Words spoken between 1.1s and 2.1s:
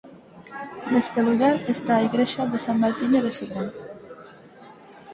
lugar está a